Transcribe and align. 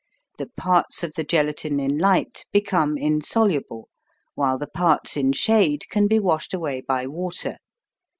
The 0.39 0.47
parts 0.57 1.03
of 1.03 1.13
the 1.15 1.23
gelatine 1.23 1.79
in 1.79 1.99
light 1.99 2.43
become 2.51 2.97
insoluble, 2.97 3.87
while 4.33 4.57
the 4.57 4.65
parts 4.65 5.15
in 5.15 5.31
shade 5.31 5.87
can 5.91 6.07
be 6.07 6.17
washed 6.17 6.55
away 6.55 6.81
by 6.81 7.05
water. 7.05 7.57